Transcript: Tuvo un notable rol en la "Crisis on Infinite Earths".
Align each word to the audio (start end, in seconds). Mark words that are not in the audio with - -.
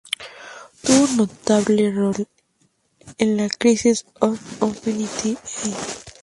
Tuvo 0.81 1.03
un 1.03 1.17
notable 1.17 1.93
rol 1.93 2.25
en 3.19 3.37
la 3.37 3.47
"Crisis 3.49 4.03
on 4.19 4.35
Infinite 4.61 5.29
Earths". 5.37 6.05